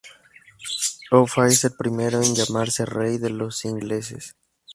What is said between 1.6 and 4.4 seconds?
el primero en llamarse rey de los ingleses.